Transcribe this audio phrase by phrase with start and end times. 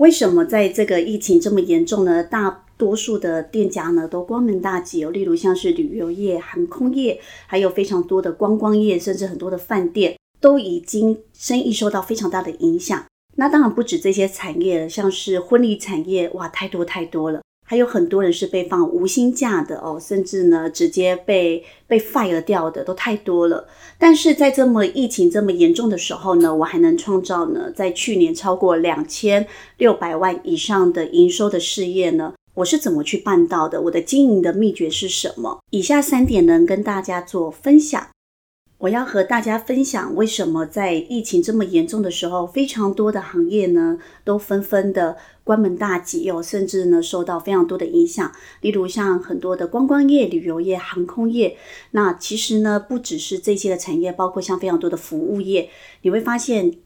[0.00, 2.24] 为什么在这个疫情这么严重呢？
[2.24, 13.04] 大多数的店家呢都关门大吉哦，例如像是旅游业、航空业，还有非常多的观光业，甚至很多的饭店都已经生意受到非常大的影响。
[13.36, 17.42] 那当然不止这些产业，像是婚礼产业，哇，太多太多了。
[17.70, 23.68] 还有很多人是被放无薪假的哦，甚至呢直接被被 fire 掉的都太多了。
[23.96, 29.46] 但是在这么疫情这么严重的时候呢，我还能创造呢，在去年超过两千
[29.78, 33.80] 六百万以上的营收的事业呢，我是怎么去办到的？
[33.82, 35.60] 我的经营的秘诀是什么？
[35.70, 38.04] 以下三点能跟大家做分享。
[38.80, 48.32] 我要和大家分享，为什么在疫情这么严重的时候，非常多的行业呢都纷纷的关门大吉哦，甚至呢受到非常多的影响。
[48.62, 51.58] 例如像很多的观光业、旅游业、航空业，
[51.90, 55.68] 那其实呢不只是这些的产业，包括像非常多的服务业，
[56.00, 56.78] 你会发现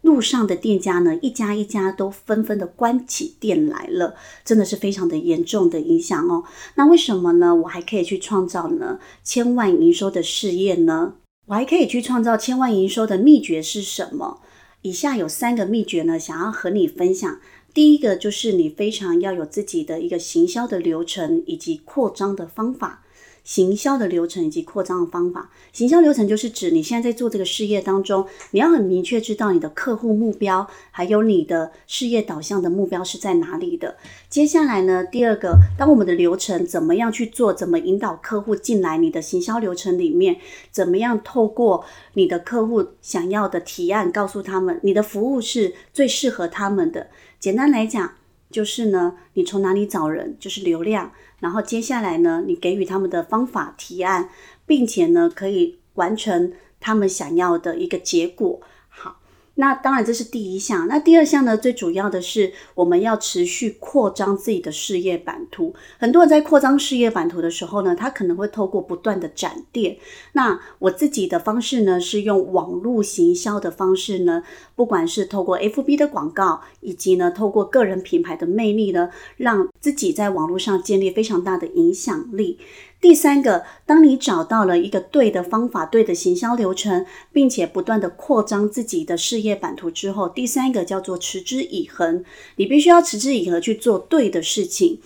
[0.00, 6.44] 路上的店家呢一家一家都纷纷的关起店来了，真的是非常的严重的影响哦。
[6.76, 7.54] 那为什么呢？
[7.54, 11.16] 我还可以去创造呢千万营收的事业呢？
[11.46, 14.40] 我还可以去创造千万营收的秘诀是什么？
[14.82, 17.40] 以下有三个秘诀呢，想要和你分享。
[17.74, 23.02] 第一个就是你非常要有自己的一个行销的流程以及扩张的方法。
[23.44, 25.50] 行销的流程以及扩张的方法。
[25.72, 33.96] 行销流程就是指你现在在做这个事业当中，你要很明确知道你的客户目标，还有你的事业导向的目标是在哪里的。
[34.28, 40.36] 接下来呢，第二个，当我们的流程怎么样去做，怎么引导客户进来你的行销流程里面，
[40.70, 47.08] 怎么样透过你的客户想要的提案，告诉他们你的服务是最适合他们的。
[47.40, 48.12] 简单来讲，
[48.50, 51.10] 就是呢，你从哪里找人，就是流量。
[51.42, 54.28] 然后接下来呢，你给予他们的方法提案，
[54.64, 58.60] 并且呢，可以完成他们想要的一个结果。
[58.88, 59.18] 好，
[59.56, 60.86] 那当然这是第一项。
[60.86, 65.74] 那第二项呢，最主要的是我们要持续扩张自己的事业版图。
[65.98, 69.98] 很多人在扩张事业版图的时候呢，他可能会透过不断的展店。
[70.34, 74.44] 那我自己的方式呢，是用网络行销的方式呢。
[74.76, 82.58] 不管是透过 FB 的广告，以及呢透过个人品牌的魅力呢，让自己在网络上建立非常大的影响力。
[83.00, 92.24] 第三个，当你找到了一个对的方法、对的行销流程，并且不断的扩张自己的事业版图之后，第三个叫做持之以恒。
[92.54, 95.00] 你必须要持之以恒去做对的事情，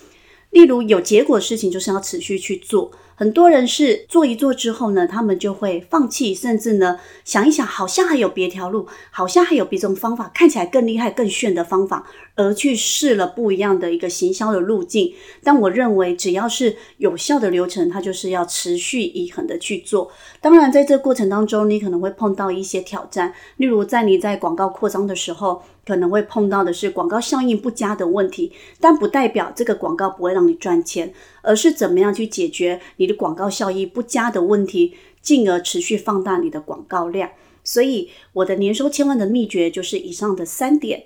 [0.50, 2.92] 例如有结果的事情，就是要持续去做。
[3.18, 15.14] 很多人是做一做之后呢，他们就会放弃，甚至呢想一想，好像还有别条路，好像还有别种方法，看起来更厉害、更炫的方法，而去试了不一样的一个行销的路径。
[15.42, 20.12] 但我认为，只要是有效的流程，它就是要持续以恒的去做。
[20.42, 25.62] 当然，在这过程当中，你可能会碰到一些挑战，例如在你在广告扩张的时候。
[25.86, 28.50] 可能会碰到的是广告效应不佳的问题，
[28.80, 37.30] 但不代表这个广告不会让你赚钱，而是怎么样去解决你你的广告效益不佳的问题，进而持续放大你的广告量。
[37.62, 41.04] 所以我的年收千万的秘诀就是以上的三点。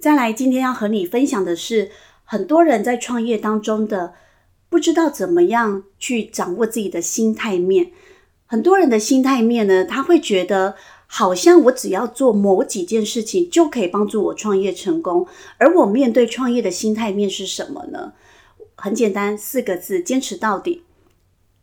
[0.00, 1.90] 再来，今天要和你分享的是，
[2.24, 4.14] 很多人在创业当中的
[4.68, 7.92] 不知道怎么样去掌握自己的心态面。
[8.46, 10.74] 很多人的心态面呢，他会觉得。
[11.08, 15.24] 好像我只要做某几件事情就可以帮助我创业成功，
[15.56, 18.12] 而我面对创业的心态面是什么呢？
[18.74, 20.82] 很简单，四个字：坚持到底。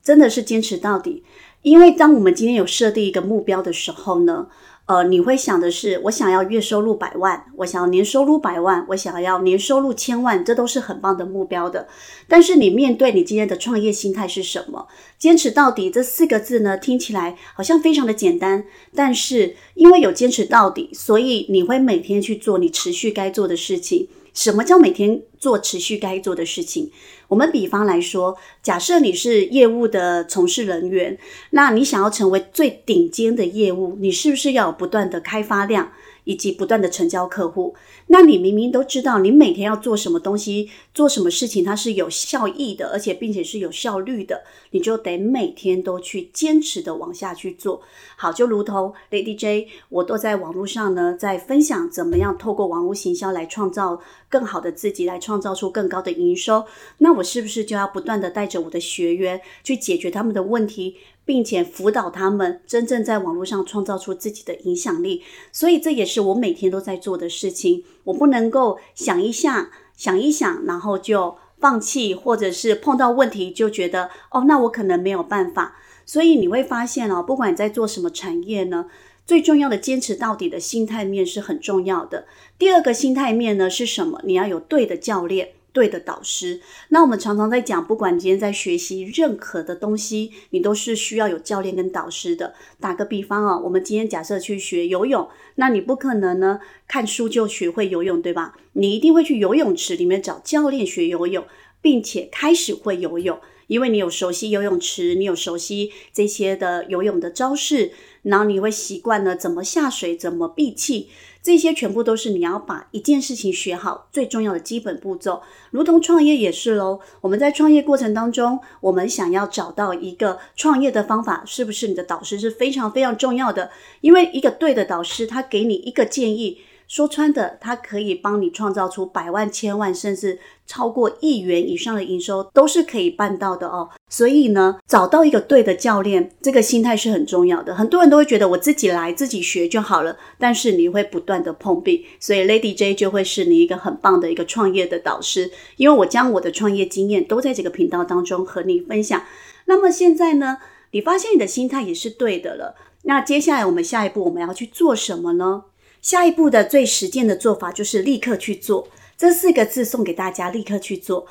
[0.03, 1.23] 真的是坚持到底，
[1.61, 4.47] 因为当我们今天有设定一个目标的时候呢？
[4.85, 11.87] 呃，你会想的是，我想要月收入百万，我想要年收入百万，我想要年收入千万，这都是很棒的目标的。
[12.27, 14.89] 但是你面对你今天的创业心态是什么？
[15.17, 24.09] 坚持到底这四个字呢，听起来好像非常的简单，但是因为有坚持到底，所以你会每天去做你持续该做的事情。
[24.33, 26.91] 什么叫每天做持续该做的事情？
[27.27, 31.17] 我们比方来说，假设你是业务的从事人员，
[31.51, 35.91] 那你想要成为最顶尖的业务，你是不是要有不断的开发量，
[36.25, 37.75] 以及不断的成交客户。
[38.07, 47.81] 那你明明都知道，你每天要做什么东西，做什么事情，它是有效益的，而且并且是有效率的，你就得每天都去坚持的往下去做。
[48.17, 53.99] 好，就如同 Lady J，我都在网络上呢，在分享怎么样透过网络行销来创造
[54.29, 56.65] 更好的自己，来创造出更高的营收。
[56.99, 60.97] 那我是不是就要不断的带着我的学员去解决他们的问题？
[61.25, 65.23] 并且辅导他们真正在网络上创造出自己的影响力，
[65.53, 67.85] 所以这也是我每天都在做的事情。
[68.03, 75.77] 我不能够想一下、想一想，然后就放弃，或者是碰到问题就觉得哦，那我可能没有办法。
[76.05, 78.87] 所以你会发现哦，不管你在做什么产业呢，
[79.25, 82.25] 最重要的坚持到底的心态面是很重要的。
[82.59, 84.19] 第二个心态面呢是什么？
[84.25, 85.51] 你要有对的教练。
[85.73, 92.53] 对的导师，那我们常常在讲，不管今天在学习任何的东西，你都是需要有教练跟导师的。
[92.79, 98.55] 打个比方啊，我们今天假设去学游泳，那你不可能呢看书就学会游泳，对吧？
[98.73, 101.43] 你一定会去游泳池里面找教练学游泳，
[101.81, 107.91] 并且开始会游泳，因为你有熟悉游泳池，你有熟悉这些的游泳的招式，
[108.21, 111.09] 然后你会习惯了怎么下水，怎么闭气。
[111.43, 115.41] 这些全部都是你要把一件事情学好最重要的基本步骤，
[115.71, 117.01] 如同创业也是喽。
[117.19, 123.69] 我们在创业过程当中，我们想要找到一个创业的方法，是不是你的导师是非常非常重要的？
[123.99, 126.59] 因为一个对的导师，他给你一个建议。
[126.93, 130.37] 说穿的，它可以帮你创造出百万、千万，甚至
[130.67, 133.89] 超过亿元以上的营收，都是可以办到的哦。
[134.09, 137.73] 所以呢，找到一个对的教练，这个心态是很重要的。
[137.73, 149.19] 很多人都会觉得我自己来自己学就好了，但是你会不断的碰壁，所以 Lady J 就会是你一个很棒的一个创业的导师，因为我将我的创业经验都在这个频道当中和你分享。
[149.65, 150.59] 那么现在呢，
[150.91, 152.75] 你发现你的心态也是对的了。
[153.05, 155.63] 那接下来我们下一步我们要去做什么呢？
[156.03, 161.25] 下一步的最实践的做法就是立刻去做这四个字送给大家，立刻去做。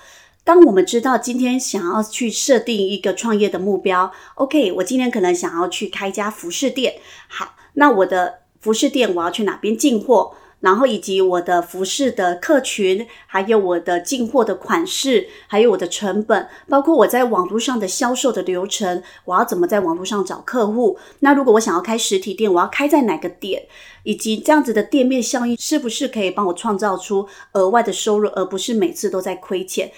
[0.45, 6.95] 当我们知道今天想要去设定一个创业的目标，OK，我今天可能想要去开一家服饰店，
[7.29, 10.35] 好，那我的服饰店我要去哪边进货？
[10.63, 20.99] 然后以及我的服饰的客群，还有我的进货的款式，还有我的成本，包括我在网络上的销售的流程，我要怎么在网络上找客户？
[21.19, 23.65] 那如果我想要开实体店，我要开在哪个点？
[24.05, 29.93] 以及这样子的店面效应是不是可以帮我创造出额外的收入，而不是每次都在亏钱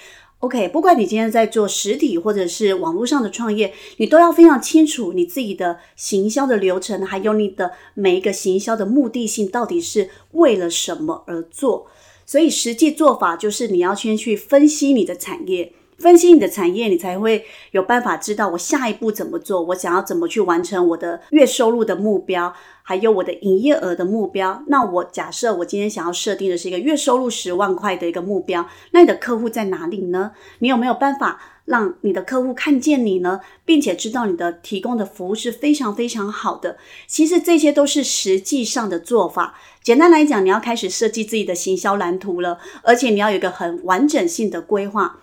[0.45, 11.87] ？OK，不管你今天在做实体或者是网络上的创业，你都要非常清楚你自己的行销的流程，还有你的每一个行销的目的性到底是为了什么而做。
[12.27, 15.73] 所以实际做法就是你要先去分析你的产业。
[15.99, 22.53] 分析你的产业，你才会有办法知道我下一步怎么做，我想要怎么去完成我的月收入的目标，
[22.83, 24.63] 还有我的营业额的目标。
[24.67, 30.33] 那我假设我今天想要设定的是一个月收入十万块的一个目标，那你的客户在哪里呢？
[30.59, 36.77] 你有没有办法让你的客户看见你呢，并且知道你的提供的服务是非常非常好的？
[37.07, 39.55] 其实这些都是实际上的做法。
[39.83, 45.21] 简单来讲，你要开始设计自己的行销蓝图了，而且你要有一个很完整性的规划。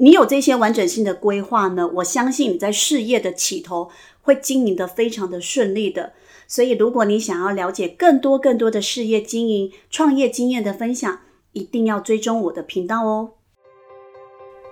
[0.00, 1.88] 你有这些完整性的规划呢？
[1.96, 3.90] 我相信你在事业的起头
[4.22, 6.12] 会经营的非常的顺利的。
[6.46, 11.20] 所以，如果你想要了解更多更多的事业经营、创业经验的分享，
[11.52, 13.30] 一定要追踪我的频道哦。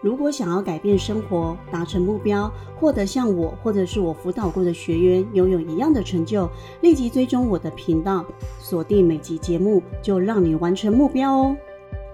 [0.00, 6.48] 如果想要改变生活、达成目标、获得像我或者是我辅导过的学员拥有一样的成就，
[6.82, 8.24] 立即追踪我的频道，
[8.60, 11.56] 锁定每集节目，就让你完成目标哦。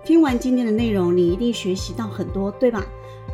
[0.05, 2.85] 听完今天的内容，你一定学习到很多，对吧？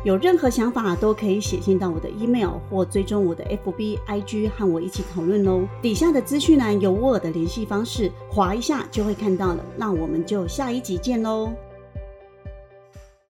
[0.05, 5.67] 有任何想法都可以写信到我的 email 或追踪我的 FB IG 和我一起讨论喽。
[5.81, 9.65] 底下的资讯栏有我的联系方式，划一下就会看到了。
[9.75, 11.51] 那我们就下一集见喽。